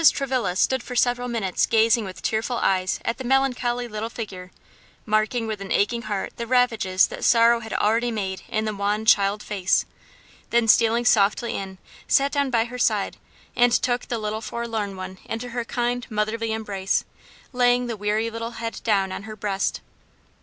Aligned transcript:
Travilla, 0.11 0.55
stood 0.55 0.81
for 0.81 0.95
several 0.95 1.27
minutes 1.27 1.67
gazing 1.67 2.05
with 2.05 2.23
tearful 2.23 2.57
eyes 2.57 2.99
at 3.05 3.19
the 3.19 3.23
melancholy 3.23 3.87
little 3.87 4.09
figure, 4.09 4.49
marking 5.05 5.45
with 5.45 5.61
an 5.61 5.71
aching 5.71 6.01
heart 6.01 6.33
the 6.37 6.47
ravages 6.47 7.05
that 7.05 7.23
sorrow 7.23 7.59
had 7.59 7.71
already 7.73 8.09
made 8.09 8.41
in 8.49 8.65
the 8.65 8.73
wan 8.75 9.05
child 9.05 9.43
face; 9.43 9.85
then 10.49 10.67
stealing 10.67 11.05
softly 11.05 11.55
in, 11.55 11.77
sat 12.07 12.31
down 12.31 12.49
by 12.49 12.65
her 12.65 12.79
side, 12.79 13.17
and 13.55 13.71
took 13.73 14.07
the 14.07 14.17
little 14.17 14.41
forlorn 14.41 14.95
one 14.97 15.19
into 15.25 15.49
her 15.49 15.63
kind 15.63 16.07
motherly 16.09 16.51
embrace, 16.51 17.05
laying 17.53 17.85
the 17.85 17.95
weary 17.95 18.31
little 18.31 18.53
head 18.57 18.81
down 18.83 19.11
on 19.11 19.21
her 19.29 19.35
breast. 19.35 19.81